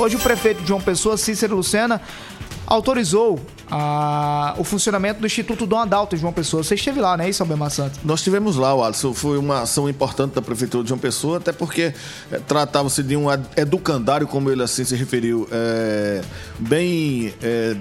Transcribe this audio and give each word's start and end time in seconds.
Hoje 0.00 0.16
o 0.16 0.18
prefeito 0.18 0.66
João 0.66 0.80
Pessoa, 0.80 1.18
Cícero 1.18 1.54
Lucena, 1.54 2.00
autorizou 2.66 3.38
a, 3.70 4.54
o 4.56 4.64
funcionamento 4.64 5.20
do 5.20 5.26
Instituto 5.26 5.66
Dom 5.66 5.76
Adalto 5.76 6.16
de 6.16 6.22
João 6.22 6.32
Pessoa. 6.32 6.64
Você 6.64 6.74
esteve 6.74 7.02
lá, 7.02 7.18
né, 7.18 7.28
isso, 7.28 7.42
Albemar 7.42 7.70
Santos? 7.70 8.00
Nós 8.02 8.20
estivemos 8.20 8.56
lá, 8.56 8.72
Alisson. 8.72 9.12
Foi 9.12 9.36
uma 9.36 9.60
ação 9.60 9.90
importante 9.90 10.32
da 10.32 10.40
Prefeitura 10.40 10.82
de 10.82 10.88
João 10.88 10.98
Pessoa, 10.98 11.36
até 11.36 11.52
porque 11.52 11.92
é, 12.32 12.38
tratava-se 12.38 13.02
de 13.02 13.14
um 13.14 13.26
educandário, 13.54 14.26
como 14.26 14.50
ele 14.50 14.62
assim 14.62 14.84
se 14.84 14.96
referiu, 14.96 15.46
é, 15.52 16.22
bem. 16.58 17.34
É, 17.42 17.76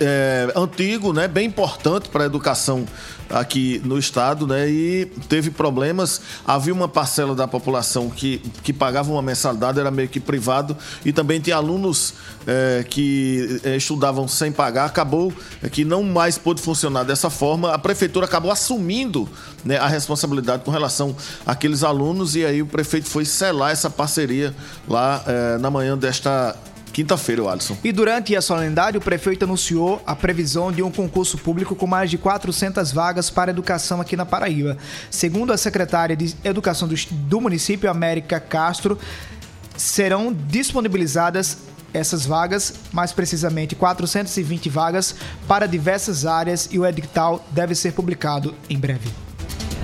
é, 0.00 0.52
antigo, 0.54 1.12
né, 1.12 1.26
bem 1.26 1.46
importante 1.46 2.08
para 2.08 2.24
a 2.24 2.26
educação 2.26 2.86
aqui 3.28 3.80
no 3.84 3.98
estado, 3.98 4.46
né, 4.46 4.68
e 4.68 5.06
teve 5.28 5.50
problemas. 5.50 6.20
Havia 6.44 6.74
uma 6.74 6.88
parcela 6.88 7.34
da 7.34 7.46
população 7.46 8.10
que, 8.10 8.38
que 8.62 8.72
pagava 8.72 9.10
uma 9.10 9.22
mensalidade, 9.22 9.78
era 9.78 9.90
meio 9.90 10.08
que 10.08 10.18
privado, 10.18 10.76
e 11.04 11.12
também 11.12 11.40
tinha 11.40 11.56
alunos 11.56 12.14
é, 12.46 12.84
que 12.88 13.60
é, 13.64 13.76
estudavam 13.76 14.26
sem 14.26 14.50
pagar. 14.50 14.86
Acabou 14.86 15.32
que 15.70 15.84
não 15.84 16.02
mais 16.02 16.36
pôde 16.36 16.60
funcionar 16.60 17.04
dessa 17.04 17.30
forma. 17.30 17.72
A 17.72 17.78
prefeitura 17.78 18.26
acabou 18.26 18.50
assumindo 18.50 19.28
né, 19.64 19.76
a 19.76 19.86
responsabilidade 19.86 20.64
com 20.64 20.70
relação 20.70 21.14
àqueles 21.46 21.84
alunos, 21.84 22.34
e 22.34 22.44
aí 22.44 22.60
o 22.60 22.66
prefeito 22.66 23.08
foi 23.08 23.24
selar 23.24 23.70
essa 23.70 23.88
parceria 23.88 24.54
lá 24.88 25.22
é, 25.26 25.58
na 25.58 25.70
manhã 25.70 25.96
desta 25.96 26.56
Quinta-feira, 26.92 27.42
Alisson. 27.50 27.76
E 27.82 27.92
durante 27.92 28.34
a 28.34 28.42
solenidade, 28.42 28.98
o 28.98 29.00
prefeito 29.00 29.44
anunciou 29.44 30.02
a 30.06 30.14
previsão 30.14 30.72
de 30.72 30.82
um 30.82 30.90
concurso 30.90 31.38
público 31.38 31.74
com 31.74 31.86
mais 31.86 32.10
de 32.10 32.18
400 32.18 32.92
vagas 32.92 33.30
para 33.30 33.50
educação 33.50 34.00
aqui 34.00 34.16
na 34.16 34.26
Paraíba. 34.26 34.76
Segundo 35.10 35.52
a 35.52 35.56
secretária 35.56 36.16
de 36.16 36.34
Educação 36.44 36.88
do, 36.88 36.94
do 36.94 37.40
município, 37.40 37.90
América 37.90 38.40
Castro, 38.40 38.98
serão 39.76 40.32
disponibilizadas 40.32 41.58
essas 41.92 42.24
vagas, 42.24 42.74
mais 42.92 43.12
precisamente 43.12 43.74
420 43.74 44.68
vagas 44.68 45.14
para 45.48 45.66
diversas 45.66 46.24
áreas 46.24 46.68
e 46.70 46.78
o 46.78 46.86
edital 46.86 47.44
deve 47.50 47.74
ser 47.74 47.92
publicado 47.92 48.54
em 48.68 48.78
breve. 48.78 49.29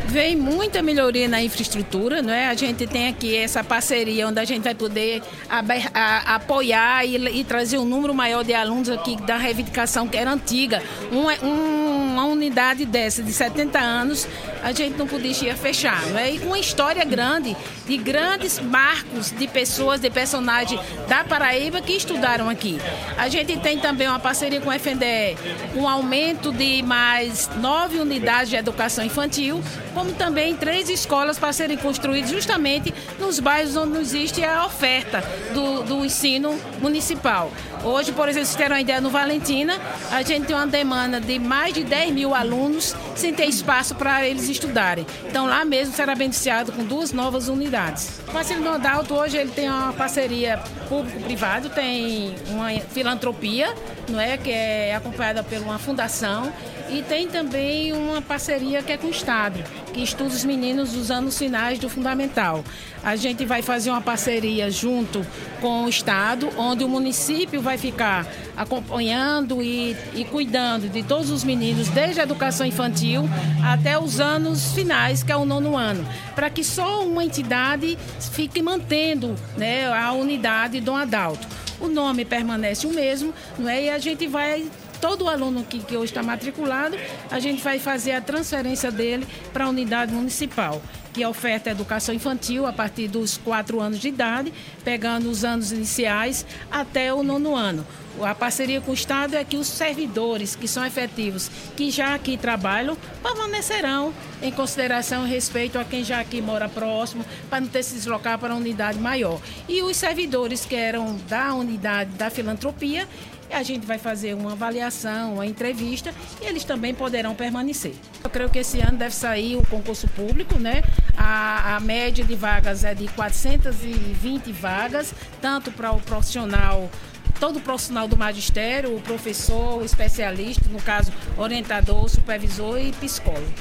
Vem 0.08 0.36
muita 0.36 0.82
melhoria 0.82 1.28
na 1.28 1.42
infraestrutura, 1.42 2.22
não 2.22 2.32
é? 2.32 2.46
A 2.46 2.54
gente 2.54 2.86
tem 2.86 3.08
aqui 3.08 3.36
essa 3.36 3.62
parceria 3.64 4.26
onde 4.28 4.38
a 4.38 4.44
gente 4.44 4.62
vai 4.62 4.74
poder 4.74 5.22
a, 5.50 5.62
a, 5.92 6.34
apoiar 6.36 7.04
e, 7.04 7.16
e, 7.40 7.44
trazer 7.44 7.78
um 7.78 7.84
número 7.84 8.14
maior 8.14 8.44
de 8.44 8.54
alunos 8.54 8.88
aqui 8.88 9.16
da 9.22 9.36
reivindicação 9.36 10.06
que 10.06 10.16
era 10.16 10.30
antiga. 10.30 10.82
Um, 11.12 11.46
um, 11.46 12.12
uma 12.12 12.24
unidade 12.24 12.86
dessa 12.86 13.22
de 13.22 13.32
70 13.32 13.78
anos, 13.78 14.28
a 14.62 14.72
gente 14.72 14.96
não 14.96 15.06
podia 15.06 15.54
fechar, 15.54 16.00
não 16.06 16.18
é? 16.18 16.34
E 16.34 16.38
uma 16.38 16.58
história 16.58 17.04
grande, 17.04 17.56
de 17.86 17.96
grandes 17.96 18.58
marcos 18.58 19.30
de 19.30 19.46
pessoas, 19.46 20.00
de 20.00 20.08
personagens 20.08 20.80
da 21.08 21.24
Paraíba 21.24 21.80
que 21.82 21.92
estudaram 21.92 22.48
aqui. 22.48 22.78
A 23.18 23.28
gente 23.28 23.56
tem 23.58 23.78
também 23.78 24.08
uma 24.08 24.18
parceria 24.18 24.60
com 24.60 24.70
o 24.70 24.72
FNDE, 24.72 25.36
um 25.74 25.86
aumento 25.86 26.52
de 26.52 26.82
mais 26.82 27.50
nove 27.60 27.98
unidades 27.98 28.50
de 28.50 28.56
educação 28.56 29.04
infantil, 29.04 29.62
como 29.96 30.12
também 30.12 30.54
três 30.54 30.90
escolas 30.90 31.38
para 31.38 31.54
serem 31.54 31.78
construídas 31.78 32.30
justamente 32.30 32.92
nos 33.18 33.40
bairros 33.40 33.74
onde 33.76 33.94
não 33.94 34.00
existe 34.02 34.44
a 34.44 34.66
oferta 34.66 35.24
do, 35.54 35.84
do 35.84 36.04
ensino 36.04 36.60
municipal. 36.82 37.50
Hoje, 37.82 38.12
por 38.12 38.28
exemplo, 38.28 38.46
vocês 38.46 38.56
terem 38.58 38.72
uma 38.72 38.80
ideia, 38.82 39.00
no 39.00 39.08
Valentina, 39.08 39.80
a 40.10 40.20
gente 40.20 40.46
tem 40.46 40.54
uma 40.54 40.66
demanda 40.66 41.18
de 41.18 41.38
mais 41.38 41.72
de 41.72 41.82
10 41.82 42.12
mil 42.12 42.34
alunos 42.34 42.94
sem 43.14 43.32
ter 43.32 43.46
espaço 43.46 43.94
para 43.94 44.26
eles 44.26 44.50
estudarem. 44.50 45.06
Então, 45.26 45.46
lá 45.46 45.64
mesmo 45.64 45.94
será 45.94 46.14
beneficiado 46.14 46.72
com 46.72 46.84
duas 46.84 47.12
novas 47.12 47.48
unidades. 47.48 48.20
O 48.28 48.32
Marcelo 48.34 48.64
Nodalto, 48.64 49.14
hoje, 49.14 49.38
ele 49.38 49.50
tem 49.50 49.70
uma 49.70 49.94
parceria 49.94 50.58
público-privado, 50.90 51.70
tem 51.70 52.34
uma 52.48 52.68
filantropia, 52.92 53.74
não 54.10 54.20
é, 54.20 54.36
que 54.36 54.50
é 54.50 54.94
acompanhada 54.94 55.42
por 55.42 55.56
uma 55.58 55.78
fundação, 55.78 56.52
e 56.88 57.02
tem 57.02 57.26
também 57.28 57.92
uma 57.92 58.22
parceria 58.22 58.82
que 58.82 58.92
é 58.92 58.96
com 58.96 59.08
o 59.08 59.10
Estado, 59.10 59.62
que 59.96 60.02
estuda 60.02 60.28
os 60.28 60.44
meninos 60.44 60.92
dos 60.92 61.10
anos 61.10 61.38
finais 61.38 61.78
do 61.78 61.88
fundamental. 61.88 62.62
A 63.02 63.16
gente 63.16 63.46
vai 63.46 63.62
fazer 63.62 63.88
uma 63.88 64.02
parceria 64.02 64.70
junto 64.70 65.26
com 65.58 65.84
o 65.84 65.88
Estado, 65.88 66.50
onde 66.58 66.84
o 66.84 66.88
município 66.88 67.62
vai 67.62 67.78
ficar 67.78 68.30
acompanhando 68.54 69.62
e, 69.62 69.96
e 70.14 70.22
cuidando 70.26 70.90
de 70.90 71.02
todos 71.02 71.30
os 71.30 71.42
meninos, 71.42 71.88
desde 71.88 72.20
a 72.20 72.24
educação 72.24 72.66
infantil 72.66 73.26
até 73.64 73.98
os 73.98 74.20
anos 74.20 74.72
finais, 74.74 75.22
que 75.22 75.32
é 75.32 75.36
o 75.36 75.46
nono 75.46 75.74
ano, 75.74 76.06
para 76.34 76.50
que 76.50 76.62
só 76.62 77.02
uma 77.06 77.24
entidade 77.24 77.96
fique 78.32 78.60
mantendo 78.60 79.34
né, 79.56 79.90
a 79.90 80.12
unidade 80.12 80.78
do 80.78 80.92
adulto. 80.92 81.46
O 81.80 81.88
nome 81.88 82.26
permanece 82.26 82.86
o 82.86 82.92
mesmo, 82.92 83.32
não 83.58 83.68
é? 83.68 83.84
E 83.84 83.90
a 83.90 83.98
gente 83.98 84.26
vai 84.26 84.66
todo 85.00 85.28
aluno 85.28 85.64
que, 85.64 85.80
que 85.80 85.96
hoje 85.96 86.12
está 86.12 86.22
matriculado, 86.22 86.96
a 87.30 87.38
gente 87.38 87.62
vai 87.62 87.78
fazer 87.78 88.12
a 88.12 88.20
transferência 88.20 88.90
dele 88.90 89.26
para 89.52 89.64
a 89.64 89.68
unidade 89.68 90.12
municipal, 90.12 90.82
que 91.12 91.24
oferta 91.24 91.70
educação 91.70 92.14
infantil 92.14 92.66
a 92.66 92.72
partir 92.72 93.08
dos 93.08 93.36
quatro 93.38 93.80
anos 93.80 93.98
de 93.98 94.08
idade, 94.08 94.52
pegando 94.84 95.30
os 95.30 95.44
anos 95.44 95.72
iniciais 95.72 96.44
até 96.70 97.12
o 97.12 97.22
nono 97.22 97.54
ano. 97.54 97.86
A 98.22 98.34
parceria 98.34 98.80
com 98.80 98.92
o 98.92 98.94
Estado 98.94 99.34
é 99.34 99.44
que 99.44 99.58
os 99.58 99.66
servidores 99.66 100.56
que 100.56 100.66
são 100.66 100.84
efetivos, 100.86 101.50
que 101.76 101.90
já 101.90 102.14
aqui 102.14 102.38
trabalham, 102.38 102.96
permanecerão 103.22 104.12
em 104.40 104.50
consideração 104.50 105.26
e 105.26 105.30
respeito 105.30 105.78
a 105.78 105.84
quem 105.84 106.02
já 106.02 106.20
aqui 106.20 106.40
mora 106.40 106.68
próximo, 106.68 107.24
para 107.50 107.60
não 107.60 107.68
ter 107.68 107.82
se 107.82 107.94
deslocar 107.94 108.38
para 108.38 108.54
a 108.54 108.56
unidade 108.56 108.98
maior. 108.98 109.38
E 109.68 109.82
os 109.82 109.96
servidores 109.96 110.64
que 110.64 110.74
eram 110.74 111.16
da 111.28 111.54
unidade 111.54 112.10
da 112.12 112.30
filantropia, 112.30 113.06
a 113.54 113.62
gente 113.62 113.86
vai 113.86 113.98
fazer 113.98 114.34
uma 114.34 114.52
avaliação, 114.52 115.34
uma 115.34 115.46
entrevista 115.46 116.12
e 116.40 116.46
eles 116.46 116.64
também 116.64 116.94
poderão 116.94 117.34
permanecer. 117.34 117.94
Eu 118.22 118.30
creio 118.30 118.50
que 118.50 118.58
esse 118.58 118.80
ano 118.80 118.98
deve 118.98 119.14
sair 119.14 119.56
o 119.56 119.66
concurso 119.66 120.08
público, 120.08 120.58
né? 120.58 120.82
A, 121.16 121.76
a 121.76 121.80
média 121.80 122.24
de 122.24 122.34
vagas 122.34 122.84
é 122.84 122.94
de 122.94 123.08
420 123.08 124.52
vagas, 124.52 125.14
tanto 125.40 125.70
para 125.72 125.92
o 125.92 126.00
profissional 126.00 126.90
todo 127.38 127.60
profissional 127.60 128.08
do 128.08 128.16
magistério, 128.16 128.96
o 128.96 129.00
professor, 129.00 129.80
o 129.80 129.84
especialista, 129.84 130.66
no 130.70 130.80
caso, 130.80 131.12
orientador, 131.36 132.08
supervisor 132.08 132.78
e 132.80 132.92
psicólogo. 132.92 133.52